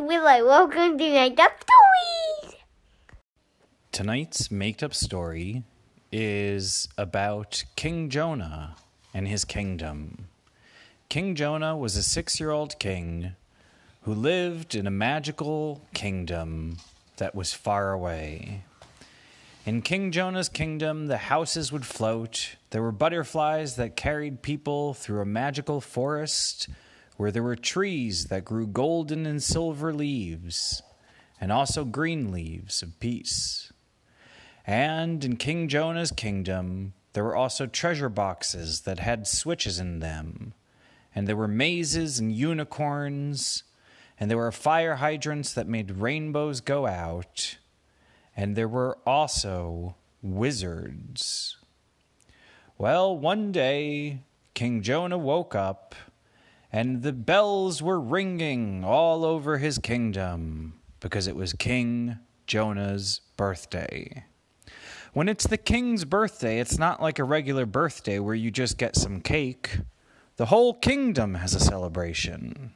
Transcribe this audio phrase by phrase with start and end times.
[0.00, 0.46] Willow.
[0.46, 2.54] Welcome to Make Up Stories.
[3.92, 5.62] Tonight's made up story
[6.10, 8.76] is about King Jonah
[9.12, 10.28] and his kingdom.
[11.10, 13.32] King Jonah was a six year old king
[14.02, 16.78] who lived in a magical kingdom
[17.18, 18.64] that was far away.
[19.66, 22.56] In King Jonah's kingdom, the houses would float.
[22.70, 26.68] There were butterflies that carried people through a magical forest
[27.20, 30.82] where there were trees that grew golden and silver leaves,
[31.38, 33.70] and also green leaves of peace.
[34.66, 40.54] And in King Jonah's kingdom, there were also treasure boxes that had switches in them,
[41.14, 43.64] and there were mazes and unicorns,
[44.18, 47.58] and there were fire hydrants that made rainbows go out,
[48.34, 51.58] and there were also wizards.
[52.78, 54.20] Well, one day,
[54.54, 55.94] King Jonah woke up,
[56.72, 64.24] and the bells were ringing all over his kingdom because it was King Jonah's birthday.
[65.12, 68.94] When it's the king's birthday, it's not like a regular birthday where you just get
[68.94, 69.80] some cake.
[70.36, 72.72] The whole kingdom has a celebration.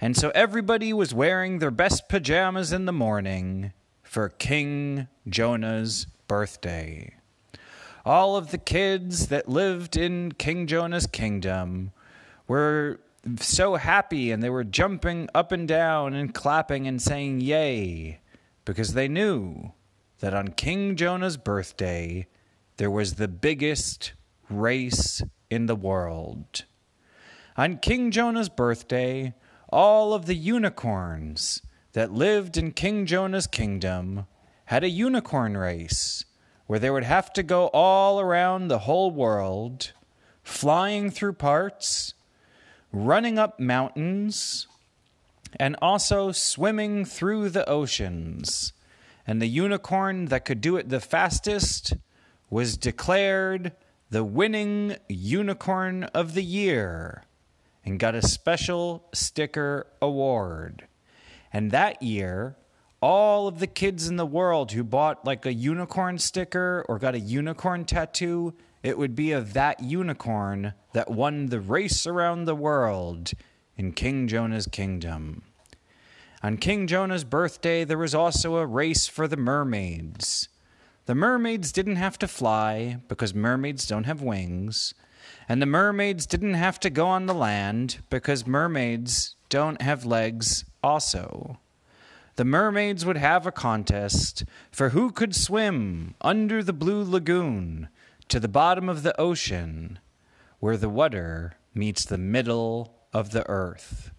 [0.00, 7.14] And so everybody was wearing their best pajamas in the morning for King Jonah's birthday.
[8.04, 11.92] All of the kids that lived in King Jonah's kingdom
[12.46, 13.00] were
[13.36, 18.20] so happy and they were jumping up and down and clapping and saying yay
[18.64, 19.72] because they knew
[20.20, 22.26] that on King Jonah's birthday
[22.76, 24.12] there was the biggest
[24.48, 26.64] race in the world.
[27.56, 29.34] On King Jonah's birthday,
[29.70, 34.26] all of the unicorns that lived in King Jonah's kingdom
[34.66, 36.24] had a unicorn race
[36.66, 39.92] where they would have to go all around the whole world,
[40.42, 42.14] flying through parts,
[42.92, 44.66] running up mountains,
[45.58, 48.72] and also swimming through the oceans.
[49.26, 51.94] And the unicorn that could do it the fastest
[52.50, 53.72] was declared
[54.10, 57.24] the winning unicorn of the year
[57.84, 60.86] and got a special sticker award.
[61.52, 62.56] And that year,
[63.00, 67.14] all of the kids in the world who bought like a unicorn sticker or got
[67.14, 72.54] a unicorn tattoo, it would be of that unicorn that won the race around the
[72.54, 73.32] world
[73.76, 75.42] in King Jonah's kingdom.
[76.42, 80.48] On King Jonah's birthday, there was also a race for the mermaids.
[81.06, 84.94] The mermaids didn't have to fly because mermaids don't have wings,
[85.48, 90.64] and the mermaids didn't have to go on the land because mermaids don't have legs
[90.82, 91.58] also.
[92.36, 97.88] The mermaids would have a contest for who could swim under the blue lagoon
[98.28, 99.98] to the bottom of the ocean
[100.60, 104.10] where the water meets the middle of the earth.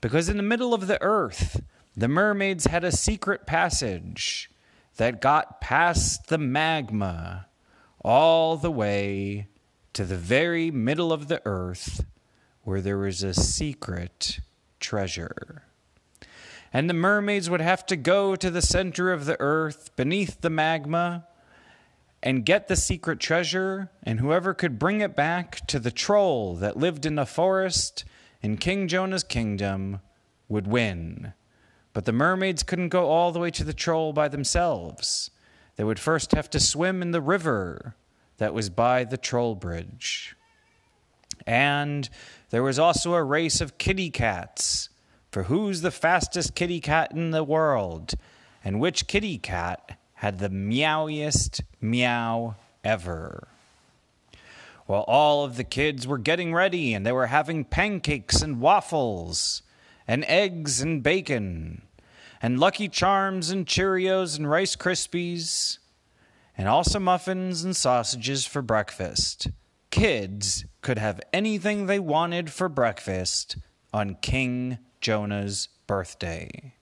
[0.00, 1.62] Because in the middle of the earth,
[1.96, 4.50] the mermaids had a secret passage
[4.96, 7.46] that got past the magma
[8.02, 9.48] all the way
[9.92, 12.04] to the very middle of the earth
[12.62, 14.40] where there was a secret
[14.80, 15.62] treasure.
[16.72, 20.50] And the mermaids would have to go to the center of the earth beneath the
[20.50, 21.26] magma
[22.24, 26.74] and get the secret treasure, and whoever could bring it back to the troll that
[26.74, 28.02] lived in the forest
[28.40, 30.00] in King Jonah's kingdom
[30.48, 31.34] would win.
[31.92, 35.30] But the mermaids couldn't go all the way to the troll by themselves.
[35.76, 37.94] They would first have to swim in the river
[38.38, 40.34] that was by the troll bridge.
[41.46, 42.08] And
[42.48, 44.88] there was also a race of kitty cats
[45.30, 48.14] for who's the fastest kitty cat in the world
[48.64, 53.48] and which kitty cat had the meowiest meow ever.
[54.86, 59.62] Well, all of the kids were getting ready and they were having pancakes and waffles
[60.06, 61.82] and eggs and bacon
[62.44, 65.78] and Lucky Charms and Cheerios and Rice Krispies
[66.58, 69.48] and also muffins and sausages for breakfast.
[69.90, 73.56] Kids could have anything they wanted for breakfast
[73.94, 76.74] on King Jonah's birthday.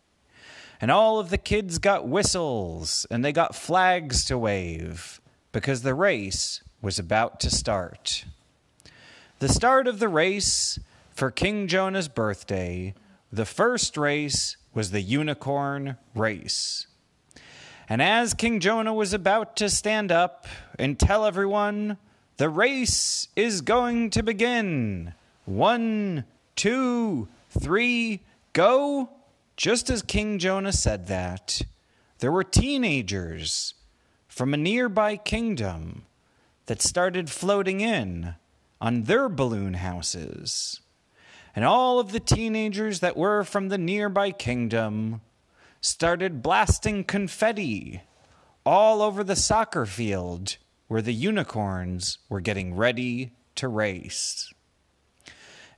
[0.83, 5.21] And all of the kids got whistles and they got flags to wave
[5.53, 8.25] because the race was about to start.
[9.39, 10.81] The start of the race
[11.13, 12.95] for King Jonah's birthday,
[13.33, 16.89] the first race was the unicorn race.
[17.89, 20.49] And as King Jonah was about to stand up
[20.81, 21.97] and tell everyone,
[22.39, 25.15] the race is going to begin.
[25.45, 26.25] One,
[26.57, 29.11] two, three, go.
[29.57, 31.63] Just as King Jonah said that,
[32.19, 33.75] there were teenagers
[34.27, 36.05] from a nearby kingdom
[36.67, 38.35] that started floating in
[38.81, 40.81] on their balloon houses.
[41.55, 45.21] and all of the teenagers that were from the nearby kingdom
[45.81, 48.01] started blasting confetti
[48.65, 50.57] all over the soccer field
[50.89, 54.53] where the unicorns were getting ready to race.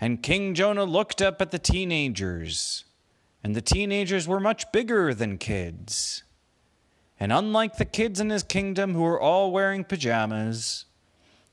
[0.01, 2.85] And King Jonah looked up at the teenagers,
[3.45, 6.23] and the teenagers were much bigger than kids.
[7.21, 10.87] And unlike the kids in his kingdom who were all wearing pajamas,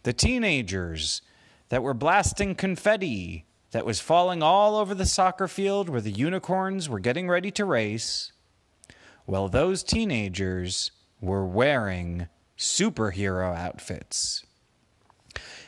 [0.03, 1.21] the teenagers
[1.67, 6.87] that were blasting confetti that was falling all over the soccer field where the unicorns
[6.87, 8.31] were getting ready to race,
[9.27, 12.27] well, those teenagers were wearing
[12.57, 14.45] superhero outfits.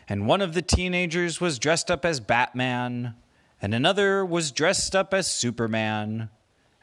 [0.08, 3.16] And one of the teenagers was dressed up as Batman,
[3.64, 6.30] and another was dressed up as Superman,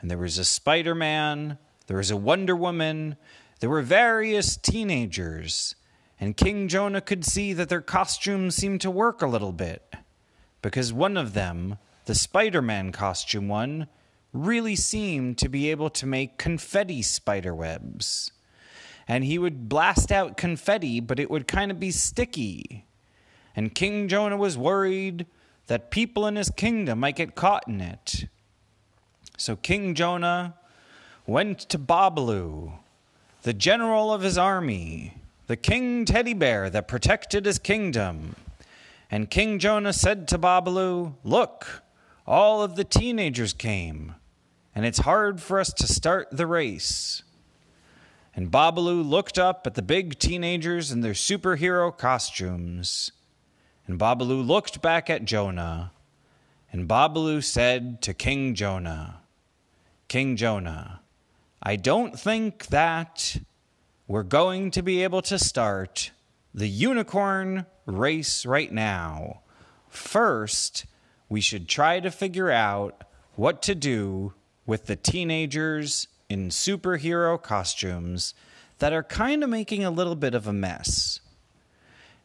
[0.00, 3.16] and there was a Spider Man, there was a Wonder Woman,
[3.60, 5.74] there were various teenagers,
[6.18, 9.94] and King Jonah could see that their costumes seemed to work a little bit,
[10.62, 13.86] because one of them, the Spider Man costume one,
[14.32, 18.32] really seemed to be able to make confetti spider webs.
[19.06, 22.86] And he would blast out confetti, but it would kind of be sticky.
[23.54, 25.26] And King Jonah was worried
[25.70, 28.24] that people in his kingdom might get caught in it.
[29.36, 30.54] So King Jonah
[31.28, 32.72] went to Babalu,
[33.42, 35.14] the general of his army,
[35.46, 38.34] the king teddy bear that protected his kingdom.
[39.12, 41.84] And King Jonah said to Babalu, Look,
[42.26, 44.16] all of the teenagers came
[44.74, 47.22] and it's hard for us to start the race.
[48.34, 53.12] And Babalu looked up at the big teenagers in their superhero costumes.
[53.90, 55.90] And Babalu looked back at Jonah.
[56.72, 59.22] And Babalu said to King Jonah,
[60.06, 61.00] King Jonah,
[61.60, 63.38] I don't think that
[64.06, 66.12] we're going to be able to start
[66.54, 69.40] the unicorn race right now.
[69.88, 70.86] First,
[71.28, 73.02] we should try to figure out
[73.34, 74.34] what to do
[74.66, 78.34] with the teenagers in superhero costumes
[78.78, 81.19] that are kind of making a little bit of a mess.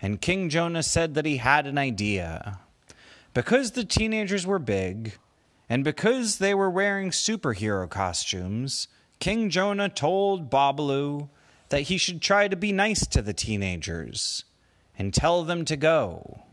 [0.01, 2.59] And King Jonah said that he had an idea.
[3.33, 5.17] Because the teenagers were big,
[5.69, 8.87] and because they were wearing superhero costumes,
[9.19, 11.29] King Jonah told Babalu
[11.69, 14.43] that he should try to be nice to the teenagers
[14.97, 16.43] and tell them to go.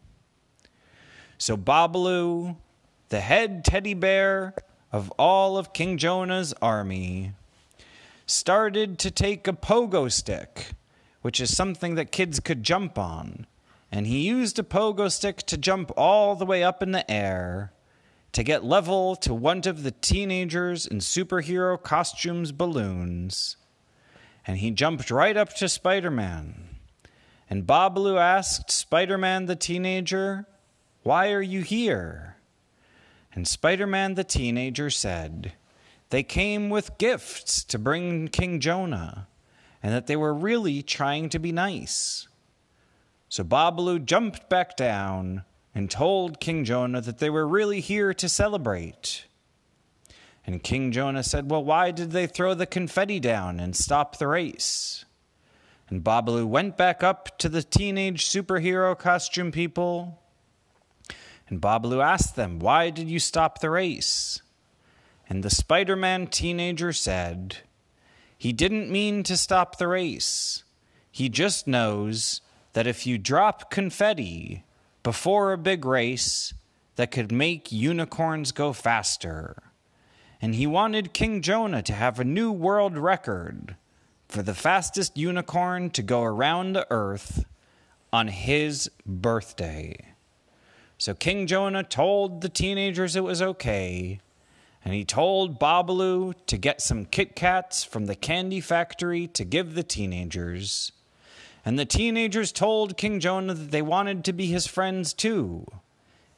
[1.38, 2.56] So Babalu,
[3.08, 4.54] the head teddy bear
[4.90, 7.32] of all of King Jonah's army
[8.26, 10.72] started to take a pogo stick,
[11.22, 13.46] which is something that kids could jump on,
[13.90, 17.72] and he used a pogo stick to jump all the way up in the air
[18.32, 23.56] to get level to one of the teenagers in superhero costumes balloons.
[24.46, 26.68] And he jumped right up to Spider Man.
[27.48, 30.46] And Babalu asked Spider Man the teenager,
[31.02, 32.36] Why are you here?
[33.34, 35.52] And Spider Man the teenager said,
[36.08, 39.28] They came with gifts to bring King Jonah,
[39.82, 42.28] and that they were really trying to be nice.
[43.28, 45.44] So Babalu jumped back down
[45.74, 49.26] and told King Jonah that they were really here to celebrate.
[50.46, 54.28] And King Jonah said, Well, why did they throw the confetti down and stop the
[54.28, 55.04] race?
[55.88, 60.22] And Babalu went back up to the teenage superhero costume people
[61.52, 64.40] and Babalu asked them, Why did you stop the race?
[65.28, 67.58] And the Spider Man teenager said,
[68.42, 70.64] He didn't mean to stop the race.
[71.12, 72.40] He just knows
[72.72, 74.64] that if you drop confetti
[75.04, 76.52] before a big race,
[76.96, 79.62] that could make unicorns go faster.
[80.40, 83.76] And he wanted King Jonah to have a new world record
[84.28, 87.44] for the fastest unicorn to go around the earth
[88.12, 90.14] on his birthday.
[90.98, 94.18] So King Jonah told the teenagers it was okay,
[94.84, 99.74] and he told Babalu to get some Kit Kats from the candy factory to give
[99.74, 100.92] the teenagers.
[101.64, 105.66] And the teenagers told King Jonah that they wanted to be his friends too,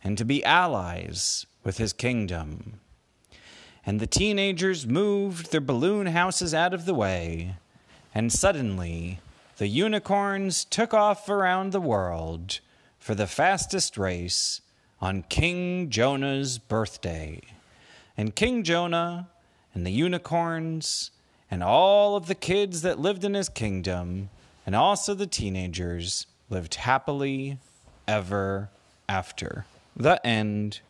[0.02, 2.80] and to be allies with his kingdom.
[3.86, 7.56] And the teenagers moved their balloon houses out of the way,
[8.14, 9.20] and suddenly
[9.56, 12.60] the unicorns took off around the world
[12.98, 14.60] for the fastest race
[15.00, 17.40] on King Jonah's birthday.
[18.16, 19.28] And King Jonah
[19.74, 21.10] and the unicorns
[21.50, 24.30] and all of the kids that lived in his kingdom
[24.66, 27.58] and also the teenagers lived happily
[28.06, 28.70] ever
[29.08, 29.66] after.
[29.96, 30.80] The end.